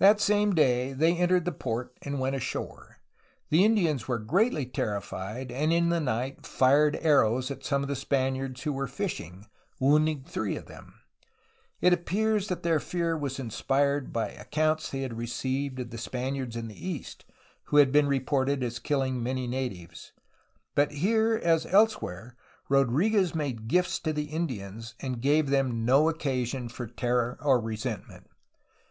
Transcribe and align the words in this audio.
That 0.00 0.20
same 0.20 0.54
day 0.54 0.92
they 0.92 1.16
entered 1.16 1.46
the 1.46 1.50
port 1.50 1.96
and 2.02 2.20
went 2.20 2.36
ashore. 2.36 2.98
The 3.48 3.64
Indians 3.64 4.06
were 4.06 4.18
greatly 4.18 4.66
terrified, 4.66 5.50
and 5.50 5.72
in 5.72 5.88
the 5.88 5.98
night 5.98 6.44
fired 6.44 6.98
arrows 7.00 7.50
at 7.50 7.64
some 7.64 7.94
Spaniards 7.94 8.64
who 8.64 8.74
were 8.74 8.86
fishing, 8.86 9.46
wounding 9.80 10.24
three 10.24 10.56
of 10.58 10.66
them. 10.66 11.00
It 11.80 11.94
appears 11.94 12.48
that 12.48 12.64
their 12.64 12.78
fear 12.78 13.16
was 13.16 13.38
inspired 13.38 14.12
by 14.12 14.28
ac 14.32 14.44
counts 14.50 14.90
they 14.90 15.00
had 15.00 15.16
received 15.16 15.80
of 15.80 15.88
the 15.88 15.96
Spaniards 15.96 16.54
in 16.54 16.68
the 16.68 16.74
east, 16.86 17.24
who 17.68 17.78
had 17.78 17.90
been 17.90 18.08
reported 18.08 18.62
as 18.62 18.78
killing 18.78 19.22
many 19.22 19.46
natives. 19.46 20.12
But 20.74 20.90
here 20.92 21.34
as 21.42 21.64
else 21.64 22.02
where 22.02 22.36
Rodriguez 22.68 23.34
made 23.34 23.68
gifts 23.68 23.98
to 24.00 24.12
the 24.12 24.24
Indians, 24.24 24.94
and 25.00 25.22
gave 25.22 25.46
them 25.48 25.68
78 25.68 25.70
A 25.70 25.72
HISTORY 25.72 25.72
OF 25.72 25.78
CALIFORNIA 25.78 25.86
no 25.86 26.08
occasion 26.10 26.68
for 26.68 26.86
terror 26.88 27.38
or 27.40 27.58
resentment. 27.58 28.26